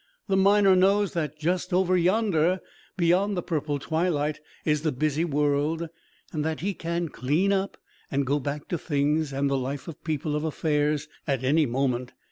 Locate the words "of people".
9.87-10.35